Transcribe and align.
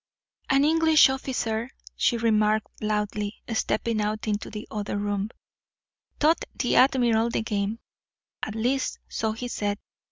"An 0.49 0.65
English 0.65 1.09
officer," 1.09 1.69
she 1.95 2.17
remarked 2.17 2.69
loudly, 2.81 3.43
stepping 3.53 4.01
out 4.01 4.27
into 4.27 4.49
the 4.49 4.67
other 4.71 4.97
room, 4.97 5.29
"taught 6.17 6.43
the 6.55 6.75
admiral 6.75 7.29
the 7.29 7.43
game. 7.43 7.77
At 8.41 8.55
least, 8.55 8.97
so 9.07 9.33
he 9.33 9.47
said. 9.47 9.77